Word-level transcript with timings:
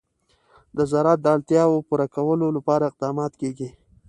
د 0.77 0.79
زراعت 0.91 1.19
د 1.23 1.27
اړتیاوو 1.35 1.85
پوره 1.87 2.07
کولو 2.15 2.47
لپاره 2.57 2.83
اقدامات 2.89 3.33
کېږي. 3.41 3.69